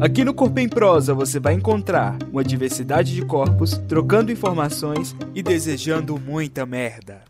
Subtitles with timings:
[0.00, 5.42] Aqui no Corpo em Prosa você vai encontrar uma diversidade de corpos, trocando informações e
[5.42, 7.29] desejando muita merda.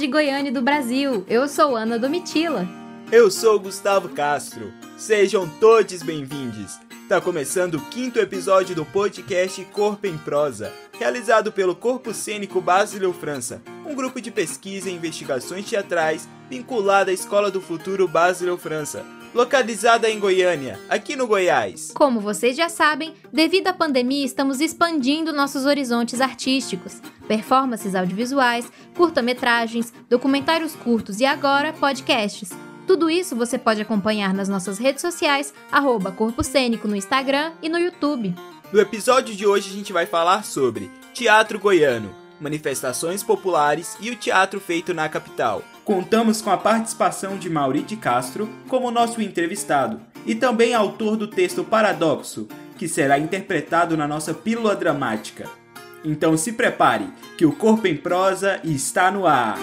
[0.00, 1.26] De Goiânia e do Brasil.
[1.28, 2.66] Eu sou Ana Domitila.
[3.12, 4.72] Eu sou Gustavo Castro.
[4.96, 6.78] Sejam todos bem-vindos.
[7.06, 13.12] Tá começando o quinto episódio do podcast Corpo em Prosa, realizado pelo Corpo Cênico Basileu
[13.12, 19.04] França, um grupo de pesquisa e investigações teatrais vinculado à Escola do Futuro Basileu França,
[19.34, 21.90] localizada em Goiânia, aqui no Goiás.
[21.94, 27.02] Como vocês já sabem, devido à pandemia, estamos expandindo nossos horizontes artísticos.
[27.30, 28.66] Performances audiovisuais,
[28.96, 32.50] curta-metragens, documentários curtos e agora podcasts.
[32.88, 37.68] Tudo isso você pode acompanhar nas nossas redes sociais, arroba Corpo Cênico no Instagram e
[37.68, 38.34] no YouTube.
[38.72, 44.16] No episódio de hoje a gente vai falar sobre teatro goiano, manifestações populares e o
[44.16, 45.62] teatro feito na capital.
[45.84, 51.28] Contamos com a participação de Mauri de Castro como nosso entrevistado e também autor do
[51.28, 55.59] texto Paradoxo, que será interpretado na nossa pílula dramática.
[56.04, 59.58] Então se prepare, que o Corpo em Prosa está no ar.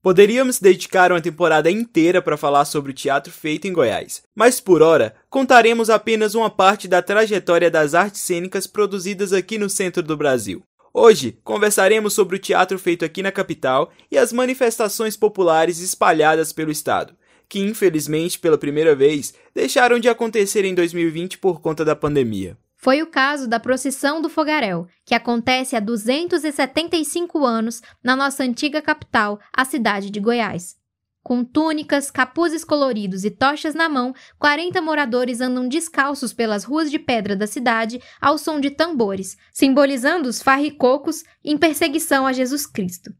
[0.00, 4.80] Poderíamos dedicar uma temporada inteira para falar sobre o teatro feito em Goiás, mas por
[4.80, 10.16] hora contaremos apenas uma parte da trajetória das artes cênicas produzidas aqui no centro do
[10.16, 10.62] Brasil.
[10.94, 16.70] Hoje conversaremos sobre o teatro feito aqui na capital e as manifestações populares espalhadas pelo
[16.70, 17.16] estado,
[17.48, 22.56] que infelizmente pela primeira vez deixaram de acontecer em 2020 por conta da pandemia.
[22.76, 28.82] Foi o caso da Procissão do Fogaréu, que acontece há 275 anos na nossa antiga
[28.82, 30.76] capital, a cidade de Goiás.
[31.26, 37.00] Com túnicas, capuzes coloridos e tochas na mão, 40 moradores andam descalços pelas ruas de
[37.00, 43.12] pedra da cidade ao som de tambores, simbolizando os farricocos em perseguição a Jesus Cristo.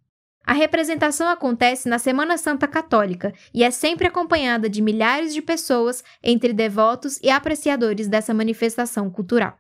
[0.46, 6.04] A representação acontece na Semana Santa Católica e é sempre acompanhada de milhares de pessoas
[6.22, 9.58] entre devotos e apreciadores dessa manifestação cultural.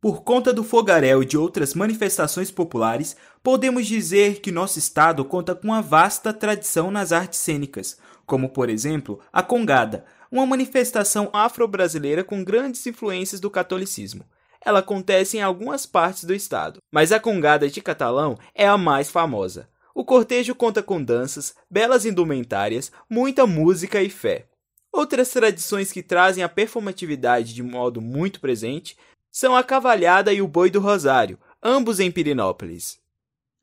[0.00, 5.56] Por conta do fogaréu e de outras manifestações populares, podemos dizer que nosso estado conta
[5.56, 12.22] com uma vasta tradição nas artes cênicas, como por exemplo a Congada, uma manifestação afro-brasileira
[12.22, 14.24] com grandes influências do catolicismo.
[14.64, 19.10] Ela acontece em algumas partes do estado, mas a Congada de Catalão é a mais
[19.10, 19.68] famosa.
[19.96, 24.46] O cortejo conta com danças, belas indumentárias, muita música e fé.
[24.92, 28.94] Outras tradições que trazem a performatividade de modo muito presente
[29.32, 33.00] são a cavalhada e o boi do rosário, ambos em Pirinópolis.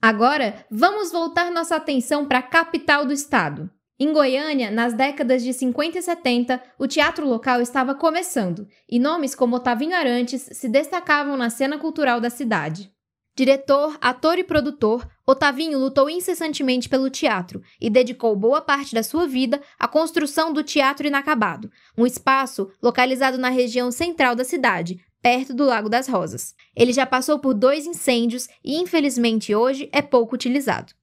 [0.02, 3.70] Agora, vamos voltar nossa atenção para a capital do estado.
[4.00, 9.36] Em Goiânia, nas décadas de 50 e 70, o teatro local estava começando, e nomes
[9.36, 12.92] como Otavinho Arantes se destacavam na cena cultural da cidade.
[13.36, 19.26] Diretor, ator e produtor, Otavinho lutou incessantemente pelo teatro e dedicou boa parte da sua
[19.26, 25.54] vida à construção do Teatro Inacabado, um espaço localizado na região central da cidade, perto
[25.54, 26.54] do Lago das Rosas.
[26.76, 30.94] Ele já passou por dois incêndios e, infelizmente, hoje é pouco utilizado.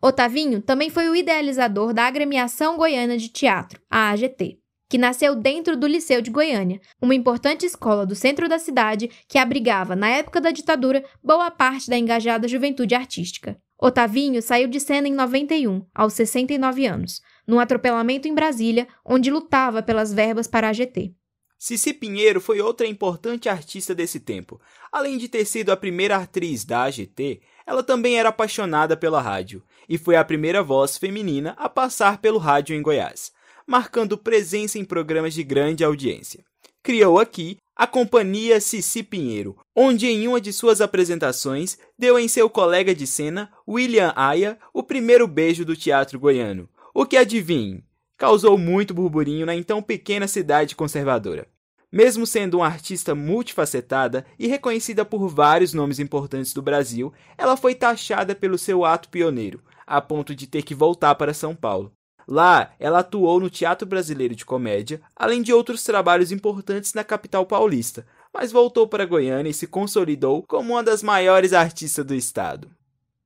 [0.00, 4.58] Otavinho também foi o idealizador da Agremiação Goiana de Teatro, a AGT
[4.88, 9.38] que nasceu dentro do Liceu de Goiânia, uma importante escola do centro da cidade que
[9.38, 13.60] abrigava, na época da ditadura, boa parte da engajada juventude artística.
[13.78, 19.82] Otavinho saiu de cena em 91, aos 69 anos, num atropelamento em Brasília, onde lutava
[19.82, 21.14] pelas verbas para a AGT.
[21.58, 24.60] Cici Pinheiro foi outra importante artista desse tempo.
[24.92, 29.62] Além de ter sido a primeira atriz da AGT, ela também era apaixonada pela rádio
[29.88, 33.32] e foi a primeira voz feminina a passar pelo rádio em Goiás
[33.66, 36.44] marcando presença em programas de grande audiência.
[36.82, 42.48] Criou aqui a Companhia Cici Pinheiro, onde em uma de suas apresentações deu em seu
[42.48, 46.66] colega de cena, William Aya, o primeiro beijo do teatro goiano.
[46.94, 47.84] O que adivinhe,
[48.16, 51.46] causou muito burburinho na então pequena cidade conservadora.
[51.92, 57.74] Mesmo sendo uma artista multifacetada e reconhecida por vários nomes importantes do Brasil, ela foi
[57.74, 61.92] taxada pelo seu ato pioneiro, a ponto de ter que voltar para São Paulo.
[62.28, 67.46] Lá, ela atuou no Teatro Brasileiro de Comédia, além de outros trabalhos importantes na capital
[67.46, 72.70] paulista, mas voltou para Goiânia e se consolidou como uma das maiores artistas do estado.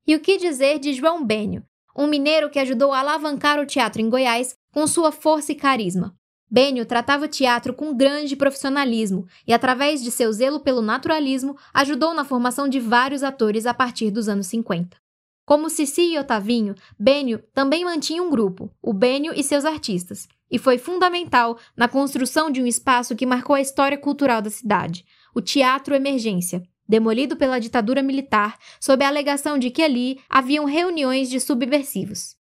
[0.05, 1.63] E o que dizer de João Bênio,
[1.97, 6.15] um mineiro que ajudou a alavancar o teatro em Goiás com sua força e carisma?
[6.49, 12.13] Bênio tratava o teatro com grande profissionalismo e, através de seu zelo pelo naturalismo, ajudou
[12.13, 14.97] na formação de vários atores a partir dos anos 50.
[15.51, 20.57] Como Cici e Otavinho, Bênio também mantinha um grupo, o Bênio e seus artistas, e
[20.57, 25.03] foi fundamental na construção de um espaço que marcou a história cultural da cidade,
[25.35, 31.29] o Teatro Emergência, demolido pela ditadura militar sob a alegação de que ali haviam reuniões
[31.29, 32.37] de subversivos.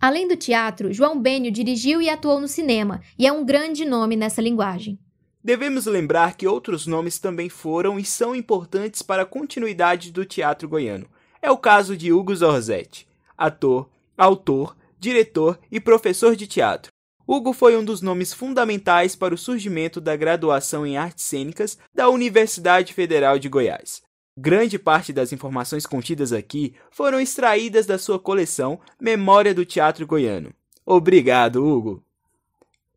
[0.00, 4.16] Além do teatro, João Bênio dirigiu e atuou no cinema, e é um grande nome
[4.16, 4.98] nessa linguagem.
[5.44, 10.68] Devemos lembrar que outros nomes também foram e são importantes para a continuidade do teatro
[10.68, 11.08] goiano.
[11.40, 13.06] É o caso de Hugo Zorzetti,
[13.36, 16.90] ator, autor, diretor e professor de teatro.
[17.26, 22.08] Hugo foi um dos nomes fundamentais para o surgimento da graduação em artes cênicas da
[22.08, 24.02] Universidade Federal de Goiás.
[24.36, 30.52] Grande parte das informações contidas aqui foram extraídas da sua coleção Memória do Teatro Goiano.
[30.86, 32.02] Obrigado, Hugo!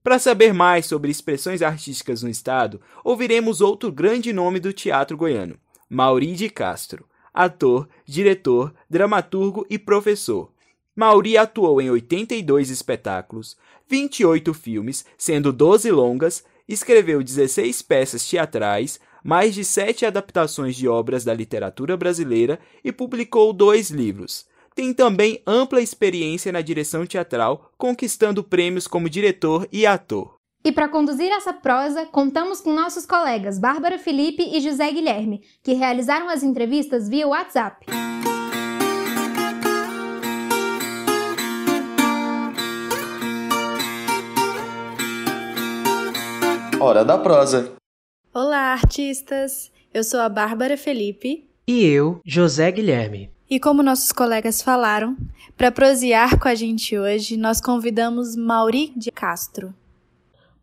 [0.04, 5.60] Para saber mais sobre expressões artísticas no estado, ouviremos outro grande nome do teatro goiano,
[5.88, 10.52] Mauri de Castro, ator, diretor, dramaturgo e professor.
[10.96, 13.58] Mauri atuou em 82 espetáculos,
[13.88, 21.24] 28 filmes, sendo 12 longas, escreveu 16 peças teatrais, mais de sete adaptações de obras
[21.24, 24.46] da literatura brasileira e publicou dois livros.
[24.74, 30.41] Tem também ampla experiência na direção teatral, conquistando prêmios como diretor e ator.
[30.64, 35.74] E para conduzir essa prosa, contamos com nossos colegas Bárbara Felipe e José Guilherme, que
[35.74, 37.88] realizaram as entrevistas via WhatsApp.
[46.80, 47.74] Hora da prosa.
[48.32, 49.72] Olá, artistas!
[49.92, 51.50] Eu sou a Bárbara Felipe.
[51.68, 53.32] E eu, José Guilherme.
[53.50, 55.18] E como nossos colegas falaram,
[55.58, 59.74] para prosear com a gente hoje, nós convidamos Mauri de Castro.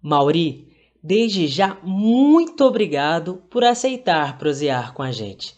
[0.02, 0.68] Mauri,
[1.02, 5.56] desde já muito obrigado por aceitar prosear com a gente.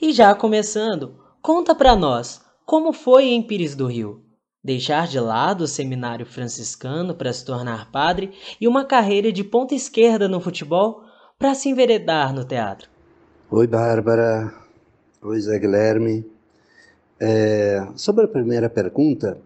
[0.00, 4.22] E já começando, conta para nós como foi em Pires do Rio.
[4.62, 9.74] Deixar de lado o seminário franciscano para se tornar padre e uma carreira de ponta
[9.74, 11.02] esquerda no futebol
[11.38, 12.88] para se enveredar no teatro?
[13.50, 14.54] Oi, Bárbara.
[15.22, 16.24] Oi, Zé Guilherme.
[17.20, 19.38] É, sobre a primeira pergunta,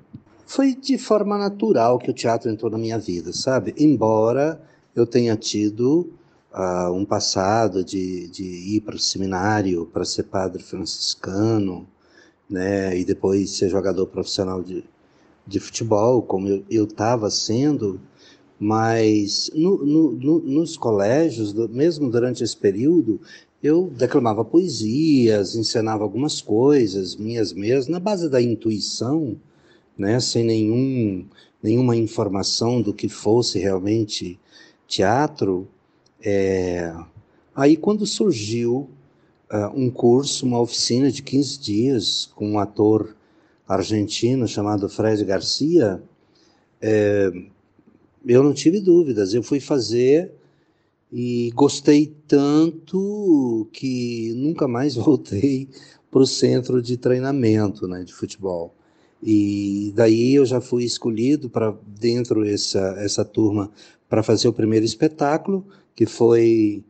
[0.48, 3.74] foi de forma natural que o teatro entrou na minha vida, sabe?
[3.76, 4.58] Embora
[4.96, 6.10] eu tenha tido
[6.50, 11.86] uh, um passado de, de ir para o seminário para ser padre franciscano,
[12.48, 12.98] né?
[12.98, 14.82] E depois ser jogador profissional de,
[15.46, 18.00] de futebol, como eu estava sendo,
[18.58, 23.20] mas no, no, no, nos colégios, mesmo durante esse período,
[23.62, 29.36] eu declamava poesias, ensinava algumas coisas, minhas mesmas, na base da intuição,
[29.98, 31.26] né, sem nenhum,
[31.62, 34.38] nenhuma informação do que fosse realmente
[34.86, 35.68] teatro.
[36.22, 36.94] É...
[37.54, 38.88] Aí, quando surgiu
[39.52, 43.16] uh, um curso, uma oficina de 15 dias com um ator
[43.66, 46.02] argentino chamado Fred Garcia,
[46.80, 47.30] é,
[48.26, 49.34] eu não tive dúvidas.
[49.34, 50.32] Eu fui fazer
[51.12, 55.68] e gostei tanto que nunca mais voltei
[56.10, 58.74] para o centro de treinamento né, de futebol.
[59.22, 63.70] E daí eu já fui escolhido para dentro essa essa turma
[64.08, 66.84] para fazer o primeiro espetáculo, que foi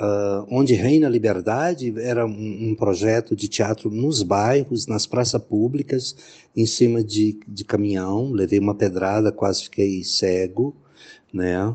[0.00, 1.94] uh, Onde Reina a Liberdade.
[1.98, 6.16] Era um, um, projeto de teatro nos bairros, nas praças públicas,
[6.56, 8.32] em cima de, de caminhão.
[8.32, 10.74] Levei uma pedrada, quase fiquei cego
[11.34, 11.74] né?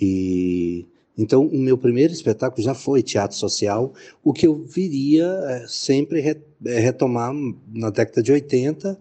[0.00, 0.86] E
[1.18, 6.20] então o meu primeiro espetáculo já foi teatro social, o que eu viria é, sempre
[6.20, 7.34] re, é, retomar
[7.74, 8.98] na década de 80.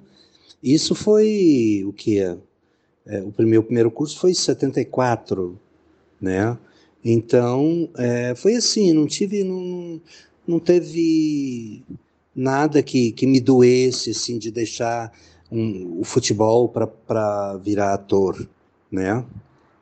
[0.61, 2.37] Isso foi o que é,
[3.21, 5.59] o meu primeiro curso foi em 74,
[6.21, 6.57] né?
[7.03, 10.01] Então é, foi assim, não tive, não,
[10.45, 11.81] não teve
[12.35, 15.11] nada que, que me doesse assim de deixar
[15.51, 18.47] um, o futebol para virar ator,
[18.91, 19.25] né?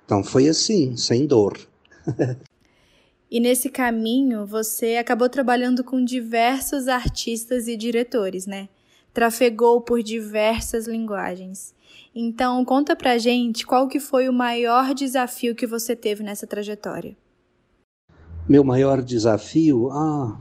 [0.06, 1.60] Então foi assim, sem dor.
[3.30, 8.70] e nesse caminho você acabou trabalhando com diversos artistas e diretores, né?
[9.18, 11.74] Trafegou por diversas linguagens.
[12.14, 17.18] Então conta pra gente qual que foi o maior desafio que você teve nessa trajetória.
[18.48, 20.40] Meu maior desafio, ah,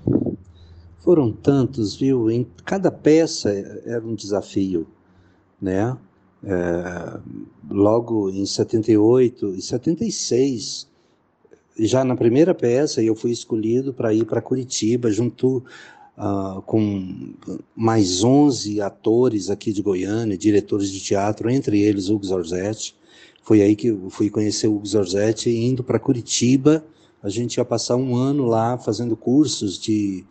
[0.99, 2.31] foram tantos, viu?
[2.31, 3.49] Em cada peça
[3.87, 4.87] era um desafio,
[5.59, 5.97] né?
[6.45, 7.19] É,
[7.71, 10.87] logo em 78 e 76,
[11.79, 15.65] já na primeira peça, eu fui escolhido para ir para Curitiba, junto
[16.17, 17.35] uh, com
[17.75, 22.97] mais 11 atores aqui de Goiânia, diretores de teatro, entre eles Hugo Zorzetti.
[23.43, 26.85] Foi aí que eu fui conhecer o Hugo Zorzetti, indo para Curitiba.
[27.23, 30.25] A gente ia passar um ano lá fazendo cursos de,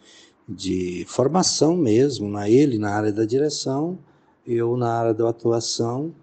[0.48, 3.98] de formação mesmo, na ele na área da direção,
[4.46, 6.14] eu na área da atuação,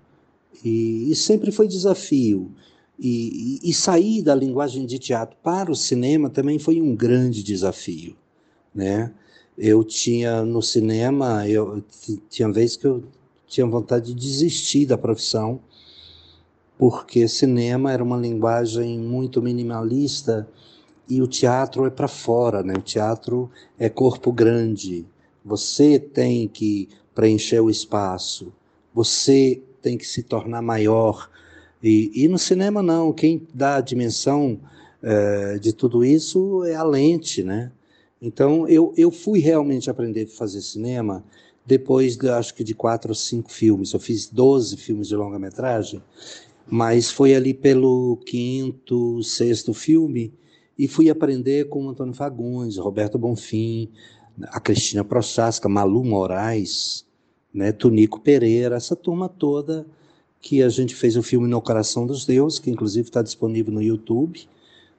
[0.64, 2.50] e, e sempre foi desafio.
[2.98, 7.42] E, e, e, sair da linguagem de teatro para o cinema também foi um grande
[7.42, 8.14] desafio,
[8.72, 9.12] né?
[9.56, 11.82] Eu tinha no cinema, eu
[12.28, 13.04] tinha vezes que eu
[13.46, 15.60] tinha vontade de desistir da profissão,
[16.78, 20.48] porque cinema era uma linguagem muito minimalista
[21.08, 22.74] e o teatro é para fora, né?
[22.76, 25.04] O teatro é corpo grande.
[25.44, 28.52] Você tem que preencher o espaço.
[28.94, 31.30] Você tem que se tornar maior.
[31.82, 33.12] E, e no cinema não.
[33.12, 34.58] Quem dá a dimensão
[35.02, 37.70] é, de tudo isso é a lente, né?
[38.22, 41.24] Então eu, eu fui realmente aprender a fazer cinema
[41.66, 43.92] depois, de, acho que de quatro ou cinco filmes.
[43.92, 46.00] Eu fiz 12 filmes de longa-metragem,
[46.66, 50.32] mas foi ali pelo quinto, sexto filme
[50.78, 53.90] e fui aprender com Antônio Fagundes, Roberto Bonfim,
[54.48, 57.04] a Cristina Prochaska, Malu Moraes,
[57.52, 59.84] né, Tunico Pereira, essa turma toda
[60.40, 63.82] que a gente fez o filme No Coração dos Deuses, que inclusive está disponível no
[63.82, 64.48] YouTube.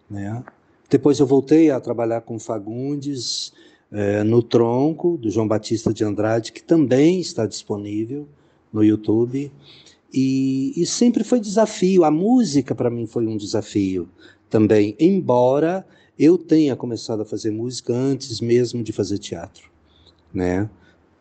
[0.10, 0.42] Né?
[0.90, 3.54] Depois eu voltei a trabalhar com Fagundes,
[3.92, 8.28] é, no Tronco, do João Batista de Andrade, que também está disponível
[8.72, 9.52] no YouTube.
[10.12, 12.04] E, e sempre foi desafio.
[12.04, 14.10] A música para mim foi um desafio
[14.50, 15.86] também, embora
[16.18, 19.70] eu tenha começado a fazer música antes mesmo de fazer teatro,
[20.32, 20.70] né?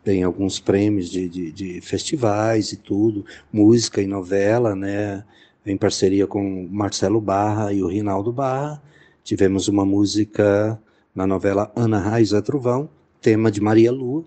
[0.03, 5.23] Tem alguns prêmios de, de, de festivais e tudo, música e novela, né?
[5.65, 8.81] Em parceria com Marcelo Barra e o Rinaldo Barra.
[9.23, 10.79] Tivemos uma música
[11.15, 12.89] na novela Ana Raiz é Trovão,
[13.21, 14.25] tema de Maria Lua,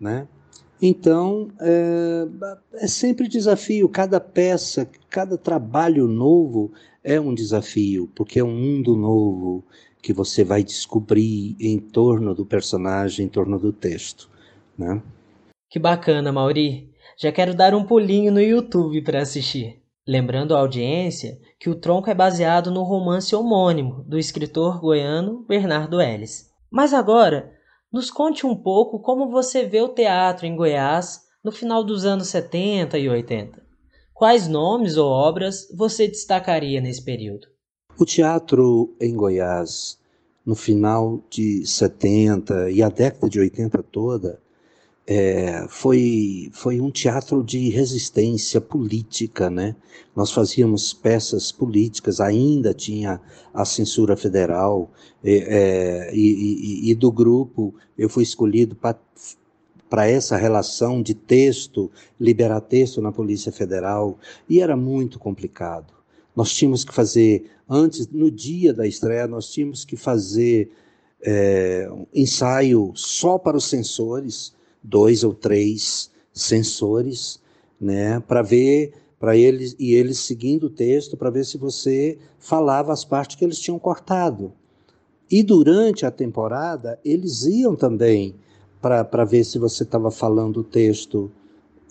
[0.00, 0.26] né?
[0.80, 2.26] Então, é,
[2.74, 6.72] é, sempre desafio, cada peça, cada trabalho novo
[7.04, 9.62] é um desafio, porque é um mundo novo
[10.02, 14.28] que você vai descobrir em torno do personagem, em torno do texto,
[14.76, 15.00] né?
[15.70, 16.90] Que bacana, Mauri.
[17.16, 19.81] Já quero dar um pulinho no YouTube para assistir.
[20.06, 26.00] Lembrando à audiência que o tronco é baseado no romance homônimo do escritor goiano Bernardo
[26.00, 26.50] Ellis.
[26.68, 27.52] Mas agora,
[27.92, 32.28] nos conte um pouco como você vê o teatro em Goiás no final dos anos
[32.28, 33.62] 70 e 80.
[34.12, 37.46] Quais nomes ou obras você destacaria nesse período?
[37.96, 39.98] O teatro em Goiás,
[40.44, 44.40] no final de 70 e a década de 80 toda,
[45.06, 49.74] é, foi, foi um teatro de resistência política, né?
[50.14, 53.20] Nós fazíamos peças políticas, ainda tinha
[53.52, 54.90] a censura federal,
[55.24, 62.60] é, e, e, e, do grupo eu fui escolhido para essa relação de texto, liberar
[62.60, 64.18] texto na Polícia Federal,
[64.48, 65.92] e era muito complicado.
[66.34, 70.70] Nós tínhamos que fazer, antes, no dia da estreia, nós tínhamos que fazer
[71.20, 77.40] é, um ensaio só para os censores, dois ou três sensores,
[77.80, 82.92] né, para ver para eles e eles seguindo o texto para ver se você falava
[82.92, 84.52] as partes que eles tinham cortado.
[85.30, 88.34] E durante a temporada eles iam também
[88.80, 91.30] para ver se você estava falando o texto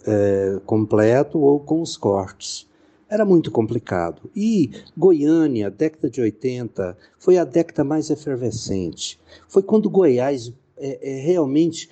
[0.05, 2.67] é, completo ou com os cortes.
[3.09, 4.29] Era muito complicado.
[4.35, 9.17] E Goiânia, década de 80, foi a década mais efervescente.
[9.47, 11.89] Foi quando Goiás é, é realmente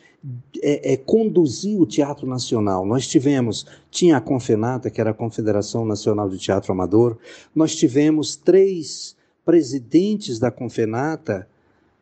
[0.62, 2.86] é, é, conduzir o Teatro Nacional.
[2.86, 7.18] Nós tivemos, tinha a Confenata, que era a Confederação Nacional de Teatro Amador,
[7.56, 11.48] nós tivemos três presidentes da Confenata,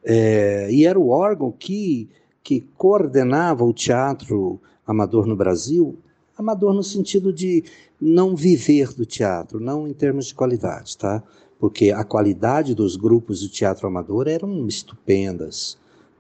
[0.04, 2.10] é, e era o órgão que,
[2.44, 5.98] que coordenava o teatro amador no Brasil,
[6.38, 7.64] amador no sentido de
[8.00, 11.22] não viver do teatro, não em termos de qualidade, tá?
[11.60, 15.78] Porque a qualidade dos grupos de teatro amador eram estupendas.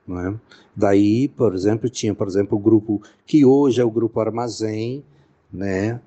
[0.09, 0.33] É?
[0.75, 5.03] Daí, por exemplo, tinha, por exemplo, o grupo que hoje é o grupo Armazém,
[5.51, 5.99] né?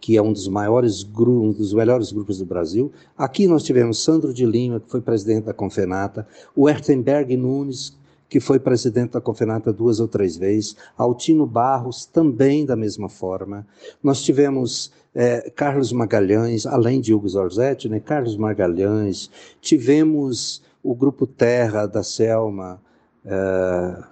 [0.00, 2.92] que é um dos maiores um dos melhores grupos do Brasil.
[3.16, 7.96] Aqui nós tivemos Sandro de Lima, que foi presidente da Confenata, o Ertenberg Nunes,
[8.28, 13.66] que foi presidente da Confenata duas ou três vezes, Altino Barros, também da mesma forma.
[14.02, 21.26] Nós tivemos é, Carlos Magalhães, além de Hugo Zorzetti, né, Carlos Magalhães, tivemos o Grupo
[21.26, 22.80] Terra da Selma,
[23.24, 24.04] é,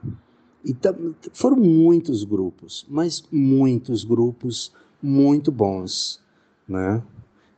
[0.65, 6.21] então, foram muitos grupos, mas muitos grupos muito bons,
[6.69, 7.03] né?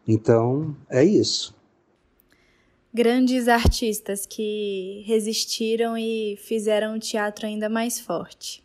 [0.06, 1.56] Então, é isso.
[2.92, 8.62] Grandes artistas que resistiram e fizeram o teatro ainda mais forte.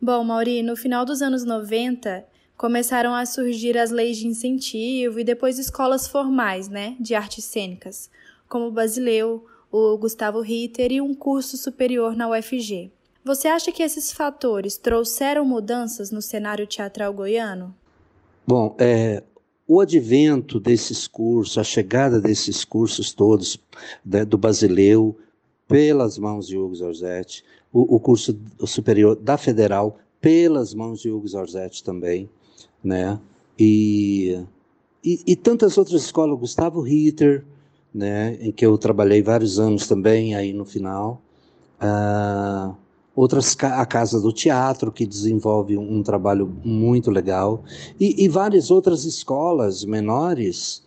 [0.00, 2.24] Bom, Mauri, no final dos anos 90,
[2.56, 8.10] começaram a surgir as leis de incentivo e depois escolas formais, né, de artes cênicas,
[8.48, 12.92] como o Basileu, o Gustavo Ritter e um curso superior na UFG.
[13.24, 17.74] Você acha que esses fatores trouxeram mudanças no cenário teatral goiano?
[18.46, 19.22] Bom, é,
[19.66, 23.58] o advento desses cursos, a chegada desses cursos todos
[24.04, 25.16] né, do Basileu,
[25.66, 31.26] pelas mãos de Hugo Zorzetti, o, o curso superior da Federal, pelas mãos de Hugo
[31.26, 32.28] Zorzetti também,
[32.84, 33.18] né?
[33.58, 34.44] E,
[35.02, 37.44] e, e, tantas outras escolas, Gustavo Ritter,
[37.94, 38.36] né?
[38.40, 41.20] Em que eu trabalhei vários anos também aí no final.
[41.80, 42.74] Uh,
[43.14, 47.62] outras a Casa do Teatro, que desenvolve um, trabalho muito legal,
[47.98, 50.82] e, e várias outras escolas menores.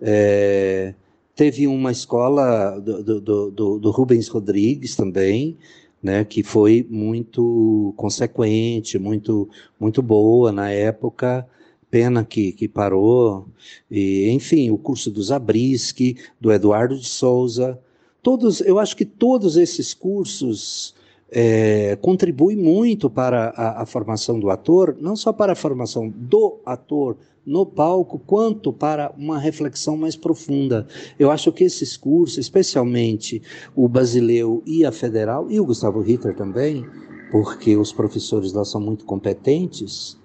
[0.00, 0.94] É,
[1.34, 5.56] teve uma escola do, do, do, do, Rubens Rodrigues também,
[6.02, 9.48] né, que foi muito consequente, muito,
[9.78, 11.46] muito boa na época,
[11.90, 13.46] pena que, que parou,
[13.90, 17.78] e, enfim, o curso do Zabriskie, do Eduardo de Souza,
[18.22, 20.94] todos, eu acho que todos esses cursos
[21.30, 26.58] é, contribui muito para a, a, formação do ator, não só para a formação do
[26.66, 27.16] ator
[27.46, 30.86] no palco, quanto para uma reflexão mais profunda.
[31.18, 33.42] Eu acho que esses cursos, especialmente
[33.74, 36.84] o Basileu e a Federal, e o Gustavo Ritter também,
[37.30, 40.19] porque os professores lá são muito competentes,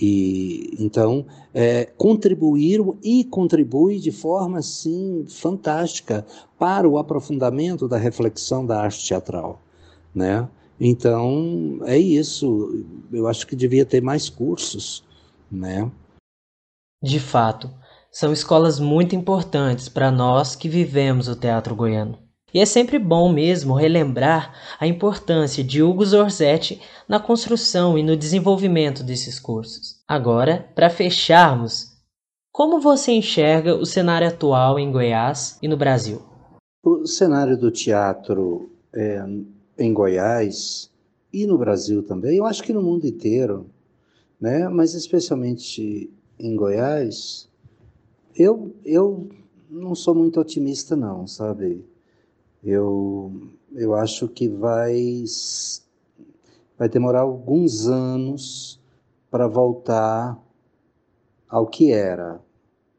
[0.00, 6.24] e então é, contribuíram e contribui de forma assim fantástica
[6.58, 9.60] para o aprofundamento da reflexão da arte teatral
[10.14, 10.48] né?
[10.78, 12.84] Então, é isso.
[13.12, 15.04] Eu acho que devia ter mais cursos,
[15.50, 15.90] né?
[17.02, 17.70] De fato,
[18.10, 22.18] são escolas muito importantes para nós que vivemos o teatro goiano.
[22.52, 28.16] E é sempre bom mesmo relembrar a importância de Hugo Zorzetti na construção e no
[28.16, 30.02] desenvolvimento desses cursos.
[30.06, 31.96] Agora, para fecharmos,
[32.52, 36.20] como você enxerga o cenário atual em Goiás e no Brasil?
[36.82, 39.24] O cenário do teatro é,
[39.78, 40.90] em Goiás
[41.32, 43.66] e no Brasil também, eu acho que no mundo inteiro,
[44.40, 44.68] né?
[44.68, 47.48] mas especialmente em Goiás,
[48.34, 49.28] eu, eu
[49.70, 51.84] não sou muito otimista não, sabe?
[52.62, 53.32] Eu,
[53.72, 55.24] eu acho que vai,
[56.78, 58.78] vai demorar alguns anos
[59.30, 60.38] para voltar
[61.48, 62.40] ao que era,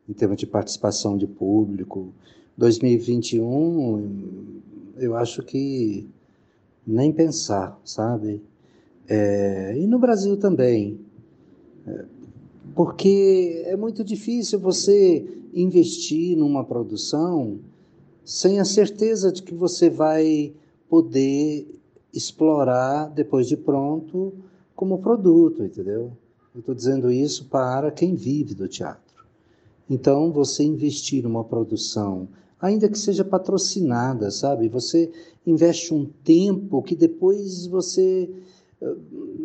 [0.09, 2.13] em termos de participação de público.
[2.57, 4.61] 2021,
[4.97, 6.09] eu acho que
[6.85, 8.41] nem pensar, sabe?
[9.07, 10.99] É, e no Brasil também.
[11.85, 12.05] É,
[12.73, 17.59] porque é muito difícil você investir numa produção
[18.23, 20.53] sem a certeza de que você vai
[20.89, 21.67] poder
[22.13, 24.33] explorar depois de pronto
[24.75, 26.11] como produto, entendeu?
[26.53, 29.25] Eu estou dizendo isso para quem vive do teatro.
[29.89, 32.27] Então, você investir numa produção
[32.61, 34.69] ainda que seja patrocinada, sabe?
[34.69, 35.11] Você
[35.45, 38.29] investe um tempo que depois você
[38.81, 38.95] eh,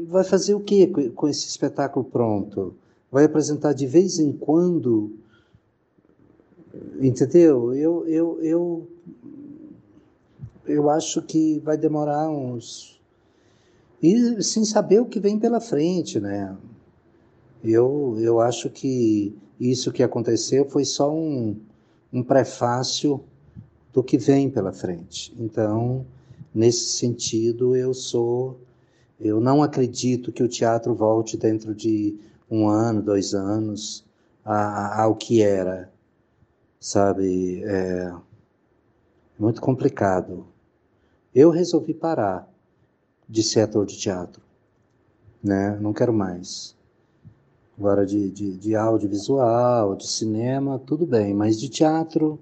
[0.07, 2.75] vai fazer o que com esse espetáculo pronto?
[3.11, 5.13] Vai apresentar de vez em quando,
[7.01, 7.75] entendeu?
[7.75, 8.89] Eu, eu, eu,
[10.67, 13.01] eu acho que vai demorar uns.
[14.03, 16.57] E sem saber o que vem pela frente, né?
[17.65, 21.57] Eu, eu acho que isso que aconteceu foi só um,
[22.13, 23.21] um prefácio
[23.93, 25.35] do que vem pela frente.
[25.39, 26.05] Então,
[26.55, 28.61] nesse sentido, eu sou.
[29.19, 32.15] Eu não acredito que o teatro volte dentro de
[32.51, 34.05] um ano, dois anos,
[34.45, 35.91] ao que era,
[36.81, 37.63] sabe?
[37.65, 38.13] É
[39.39, 40.47] muito complicado.
[41.35, 42.49] Eu resolvi parar
[43.29, 44.43] de ser ator de teatro,
[45.43, 45.77] né?
[45.81, 46.75] Não quero mais.
[47.79, 52.39] Agora, de, de, de audiovisual, de cinema, tudo bem, mas de teatro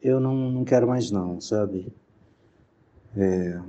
[0.00, 1.92] eu não, não quero mais, não, sabe?
[3.16, 3.60] É,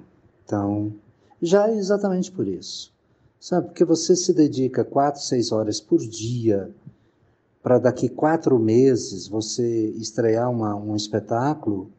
[0.43, 0.93] então,
[1.41, 2.93] já é exatamente por isso,
[3.39, 3.67] sabe?
[3.67, 6.73] Porque você se dedica quatro, seis horas por dia
[7.65, 11.89] para daqui quatro meses você estrear uma, um espetáculo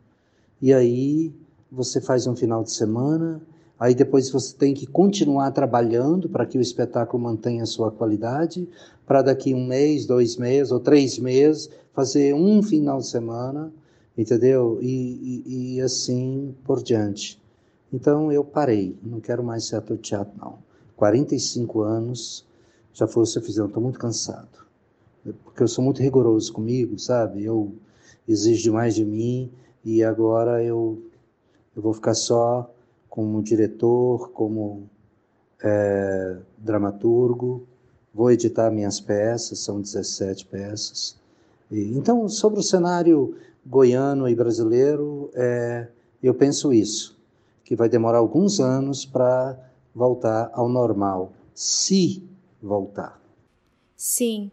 [0.62, 1.34] e aí
[1.72, 3.42] você faz um final de semana
[3.78, 8.66] Aí depois você tem que continuar trabalhando para que o espetáculo mantenha a sua qualidade,
[9.06, 13.70] para daqui um mês, dois meses ou três meses fazer um final de semana,
[14.16, 14.78] entendeu?
[14.80, 17.38] E, e, e assim por diante.
[17.92, 20.58] Então eu parei, não quero mais ser ator de teatro, não.
[20.96, 22.46] 45 anos
[22.94, 24.65] já foi o suficiente, estou muito cansado.
[25.44, 27.44] Porque eu sou muito rigoroso comigo, sabe?
[27.44, 27.72] Eu
[28.28, 29.50] exijo demais de mim
[29.84, 31.02] e agora eu,
[31.74, 32.70] eu vou ficar só
[33.08, 34.88] como diretor, como
[35.62, 37.66] é, dramaturgo,
[38.12, 41.16] vou editar minhas peças, são 17 peças.
[41.70, 45.88] E, então, sobre o cenário goiano e brasileiro, é,
[46.22, 47.18] eu penso isso,
[47.64, 49.58] que vai demorar alguns anos para
[49.94, 52.22] voltar ao normal, se
[52.62, 53.20] voltar.
[53.96, 54.50] Sim,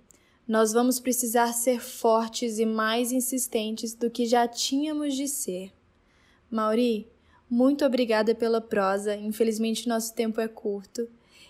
[0.47, 5.71] nós vamos precisar ser fortes e mais insistentes do que já tínhamos de ser.
[6.51, 7.08] Mauri,
[7.49, 11.08] muito obrigada pela prosa, infelizmente nosso tempo é curto.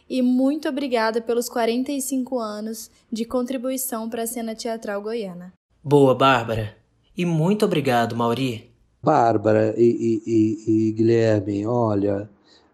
[0.10, 5.54] E muito obrigada pelos 45 anos de contribuição para a cena teatral goiana.
[5.84, 6.76] Boa, Bárbara.
[7.18, 8.70] E muito obrigado, Mauri.
[9.02, 12.30] Bárbara e, e, e, e Guilherme, olha,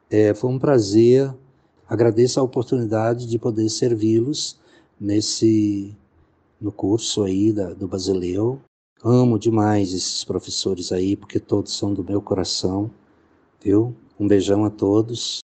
[0.10, 1.34] é, foi um prazer.
[1.88, 4.60] Agradeço a oportunidade de poder servi-los
[5.00, 5.96] nesse
[6.60, 8.62] no curso aí da, do Basileu.
[9.04, 12.92] Amo demais esses professores aí, porque todos são do meu coração,
[13.64, 13.96] viu?
[14.20, 15.40] Um beijão a todos.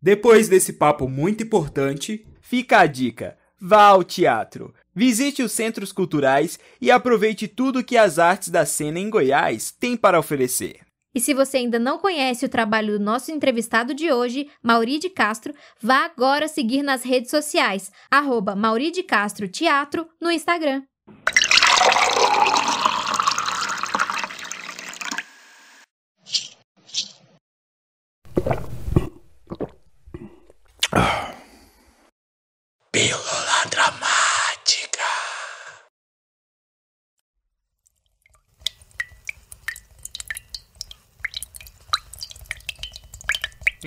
[0.00, 6.58] Depois desse papo muito importante, fica a dica: vá ao teatro, visite os centros culturais
[6.80, 10.87] e aproveite tudo que as artes da cena em Goiás têm para oferecer.
[11.14, 15.08] E se você ainda não conhece o trabalho do nosso entrevistado de hoje, Mauri de
[15.08, 20.82] Castro, vá agora seguir nas redes sociais, arroba Mauri de Castro Teatro no Instagram.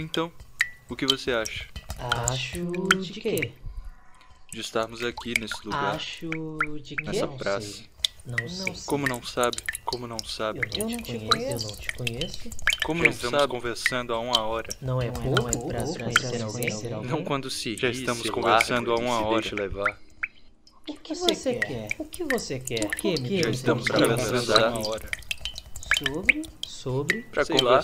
[0.02, 0.32] Então,
[0.90, 1.68] o que você acha
[2.00, 2.58] Acho
[3.00, 3.52] de quê?
[4.52, 6.28] de estarmos aqui nesse lugar, Acho
[6.82, 7.04] de quê?
[7.06, 7.68] nessa Não praça?
[7.68, 7.86] sei.
[8.26, 8.74] Não sei.
[8.86, 9.58] Como não sabe?
[9.86, 10.60] Como não sabe?
[10.76, 12.50] Eu não, te conheço, eu não te conheço.
[12.84, 13.52] Como Já não estamos sabe?
[13.52, 14.70] conversando há uma hora.
[14.82, 16.70] Não é pouco pra se conhecer alguém?
[17.10, 19.42] Não quando se Já ri, estamos se conversando há uma se hora.
[19.42, 20.00] deixa levar.
[20.90, 21.88] O que você quer?
[22.00, 22.82] O que você quer?
[22.82, 23.50] Por que, Já pergunta?
[23.52, 25.10] estamos que conversando você há uma hora.
[25.98, 27.82] Sobre, sobre, Pra Sei lá.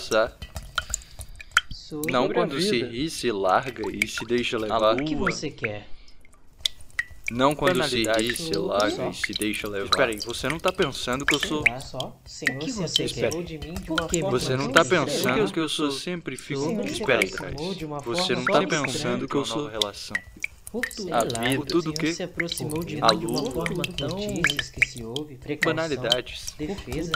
[1.88, 2.12] Sobre...
[2.12, 4.94] Não a quando se ri, se larga e se deixa levar.
[4.94, 5.86] O que você quer?
[7.30, 9.84] Não quando se ri, se larga e se deixa levar.
[9.86, 11.62] Espera aí, você não tá pensando que eu sou.
[11.68, 11.98] Lá, só.
[11.98, 13.30] o que você Espera.
[13.30, 13.42] quer?
[13.42, 15.04] De mim de uma forma Você não tá estranha.
[15.06, 19.28] pensando que eu sou sempre fico Sim, você aproximou de uma Você não tá pensando
[19.28, 19.68] que eu sou.
[19.68, 20.16] relação.
[20.72, 23.26] Por tudo A lá, vida, o tudo Senhor que- se aproximou de a mim de
[23.26, 26.54] uma forma tão notícias que se ouve, precaução, Banalidades.
[26.58, 27.12] defesa,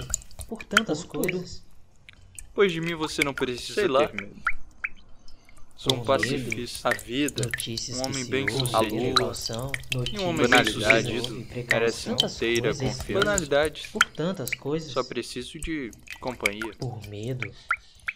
[0.49, 1.63] por tantas Por coisas.
[2.55, 4.07] Pois de mim você não precisa Sei lá.
[4.07, 4.37] ter medo.
[5.83, 6.89] Sou um pacifista.
[6.89, 7.51] A vida,
[7.93, 9.15] um homem bem sucedido.
[9.15, 13.25] precaução, notícias homem que bem se sucedido merece inteira coisas, confiança.
[13.25, 13.87] Banalidades.
[13.87, 15.91] por tantas coisas, Só preciso de
[16.21, 16.73] companhia.
[16.79, 17.51] por medo,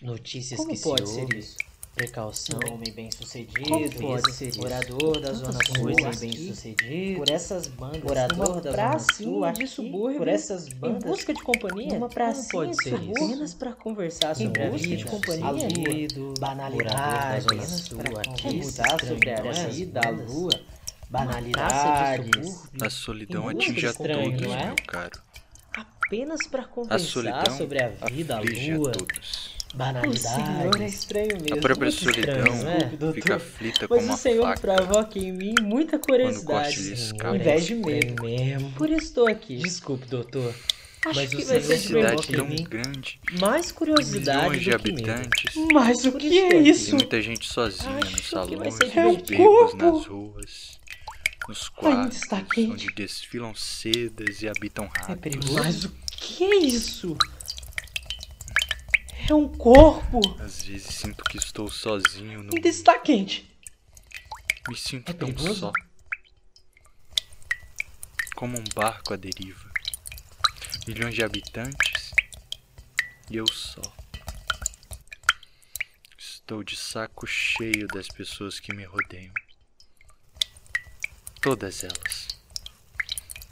[0.00, 1.57] notícias Como que pode se ser ouvem, isso?
[1.96, 4.61] Precaução, homem bem sucedido, Como pode ser isso?
[4.61, 9.40] morador da Zona Sul, coisas bem aqui, sucedido, por essas bandas, morador da Zona Sul,
[9.40, 13.24] de aqui, subúrbio, por essas em bandas, busca de companhia, numa pracinha de subúrbio, isso?
[13.24, 17.44] apenas para conversar Em sobre a busca de vida, companhia, a lua, morador da banalidades,
[17.44, 20.64] Zona Sul, para aqui, conversar sobre a vida, a lua, de
[21.09, 24.66] banalidades, A solidão Em atinge a de estranho, todos, é?
[24.66, 25.18] meu caro.
[25.74, 28.92] apenas para conversar sobre a vida, a lua,
[29.76, 30.16] todos.
[30.16, 30.94] O senhor é banalidades.
[30.94, 31.54] estranho mesmo.
[31.54, 32.78] A própria muito estranho, solidão não é?
[32.86, 33.14] doutor?
[33.14, 34.60] fica aflita Mas como o uma senhor faca.
[34.60, 38.22] provoca em mim muita curiosidade, ao invés de Estranho medo.
[38.24, 38.72] mesmo.
[38.72, 39.56] Por isso estou aqui.
[39.58, 40.54] Desculpe, doutor.
[41.06, 44.70] Acho mas que o vai senhor ser se de tão mim grande, mais curiosidade de
[44.70, 45.10] do que medo.
[45.10, 45.54] habitantes.
[45.72, 46.86] Mas o que é isso?
[46.86, 50.80] Tem muita gente sozinha Acho nos que vai salões, ser nos becos, É nas ruas,
[51.48, 52.20] nos quartos,
[52.58, 55.16] onde desfilam sedas e habitam É ratos.
[55.20, 55.54] perigoso.
[55.54, 57.16] Mas o que é isso?
[59.29, 60.20] É um corpo.
[60.40, 63.50] Às vezes sinto que estou sozinho no Ainda está quente.
[64.68, 65.61] Me sinto É tão perigoso?
[65.61, 65.72] só.
[68.35, 69.70] Como um barco à deriva.
[70.87, 72.12] Milhões de habitantes
[73.31, 73.83] e eu só.
[76.18, 79.33] Estou de saco cheio das pessoas que me rodeiam.
[81.40, 82.29] Todas elas.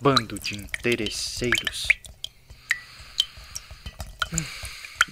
[0.01, 1.89] Bando de interesseiros.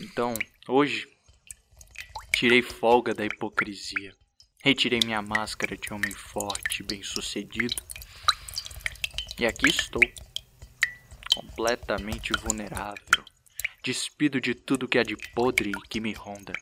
[0.01, 0.35] Então,
[0.67, 1.07] hoje,
[2.35, 4.17] tirei folga da hipocrisia.
[4.63, 7.83] Retirei minha máscara de homem forte bem-sucedido.
[9.39, 10.03] E aqui estou,
[11.35, 13.25] completamente vulnerável,
[13.83, 16.53] despido de tudo que há de podre que me ronda,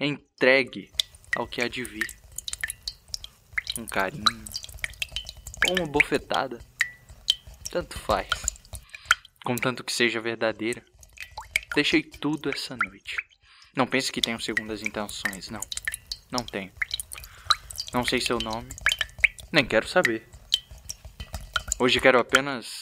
[0.00, 0.90] entregue
[1.36, 2.18] ao que há de vir.
[3.78, 4.24] Um carinho,
[5.68, 6.58] ou uma bofetada,
[7.70, 8.28] tanto faz,
[9.44, 10.84] contanto que seja verdadeira.
[11.76, 13.16] Deixei tudo essa noite.
[13.76, 15.60] Não pense que tenho segundas intenções, não.
[16.30, 16.72] Não tenho.
[17.92, 18.70] Não sei seu nome,
[19.52, 20.26] Nem quero saber.
[21.78, 22.80] Hoje quero apenas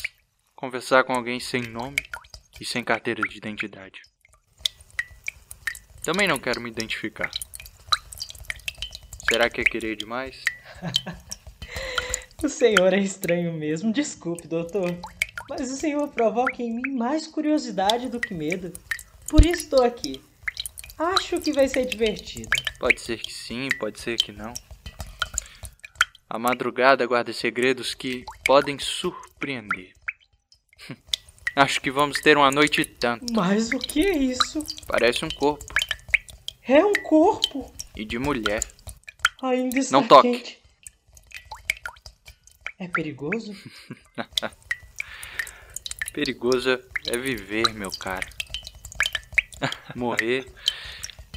[0.54, 1.96] conversar com alguém sem nome
[2.60, 4.00] e sem carteira de identidade.
[6.04, 7.32] Também não quero me identificar.
[9.28, 10.40] Será que é querer demais?
[12.42, 15.00] O senhor é estranho mesmo, desculpe, doutor.
[15.48, 18.72] Mas o senhor provoca em mim mais curiosidade do que medo.
[19.28, 20.22] Por isso estou aqui.
[20.98, 22.48] Acho que vai ser divertido.
[22.78, 24.54] Pode ser que sim, pode ser que não.
[26.28, 29.92] A madrugada guarda segredos que podem surpreender.
[31.54, 33.32] Acho que vamos ter uma noite e tanto.
[33.32, 34.64] Mas o que é isso?
[34.86, 35.64] Parece um corpo.
[36.66, 37.72] É um corpo.
[37.94, 38.64] E de mulher.
[39.42, 40.30] Ainda está Não toque.
[40.30, 40.58] quente.
[42.78, 43.54] É perigoso?
[46.14, 46.70] Perigoso
[47.08, 48.24] é viver, meu cara.
[49.96, 50.46] Morrer.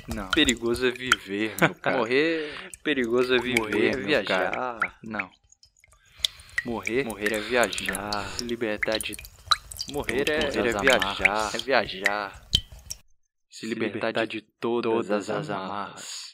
[0.07, 0.29] Não.
[0.29, 1.97] Perigoso é viver, meu cara.
[1.97, 2.69] Morrer.
[2.83, 4.51] Perigoso é viver, Morrer é meu viajar.
[4.51, 4.93] cara.
[5.03, 5.31] Não.
[6.63, 7.05] Morrer.
[7.05, 8.29] Morrer é viajar.
[8.37, 9.17] Se libertar de.
[9.89, 11.55] Morrer é, Todas morrer é as viajar.
[11.55, 12.49] É viajar.
[13.49, 16.26] Se libertar, de, todas, as amarras.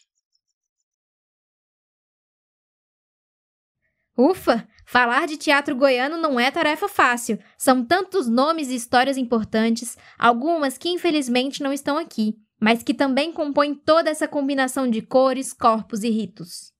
[4.17, 4.67] Ufa!
[4.85, 7.39] Falar de teatro goiano não é tarefa fácil.
[7.57, 13.31] São tantos nomes e histórias importantes, algumas que infelizmente não estão aqui, mas que também
[13.31, 16.71] compõem toda essa combinação de cores, corpos e ritos.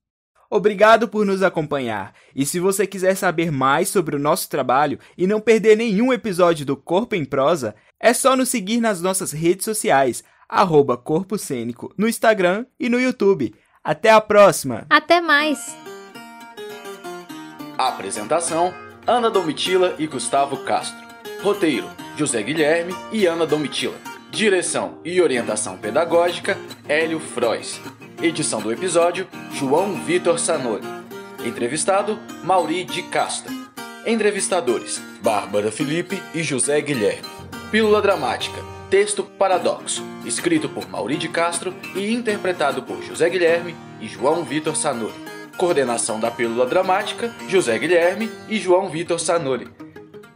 [0.50, 2.14] Obrigado por nos acompanhar.
[2.34, 6.64] E se você quiser saber mais sobre o nosso trabalho e não perder nenhum episódio
[6.64, 11.92] do Corpo em Prosa, é só nos seguir nas nossas redes sociais, arroba Corpo Cênico,
[11.98, 13.52] no Instagram e no YouTube.
[13.82, 14.86] Até a próxima!
[14.88, 15.93] Até mais!
[17.76, 18.72] Apresentação:
[19.06, 21.04] Ana Domitila e Gustavo Castro.
[21.42, 23.96] Roteiro: José Guilherme e Ana Domitila.
[24.30, 26.56] Direção e orientação pedagógica:
[26.88, 27.80] Hélio Frois.
[28.22, 30.86] Edição do episódio: João Vitor Sanoni.
[31.44, 33.52] Entrevistado: Mauri de Castro.
[34.06, 37.28] Entrevistadores: Bárbara Felipe e José Guilherme.
[37.72, 38.62] Pílula Dramática.
[38.88, 40.04] Texto Paradoxo.
[40.24, 45.23] Escrito por Mauri de Castro e interpretado por José Guilherme e João Vitor Sanoni.
[45.56, 49.68] Coordenação da Pílula Dramática, José Guilherme e João Vitor Sanoli.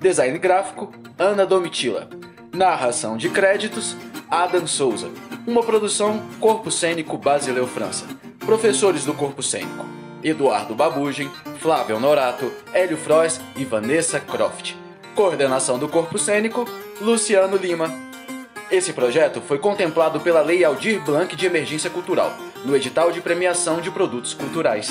[0.01, 2.09] Design gráfico, Ana Domitila.
[2.55, 3.97] Narração de créditos,
[4.31, 5.11] Adam Souza.
[5.45, 8.07] Uma produção Corpo Cênico Basileu França.
[8.39, 9.85] Professores do Corpo Cênico.
[10.23, 14.75] Eduardo Babugem, Flávio Honorato, Hélio Frois e Vanessa Croft.
[15.17, 16.65] Coordenação do Corpo Cênico,
[17.01, 17.93] Luciano Lima.
[18.71, 22.33] Esse projeto foi contemplado pela Lei Aldir Blanc de Emergência Cultural,
[22.65, 24.89] no edital de premiação de produtos culturais.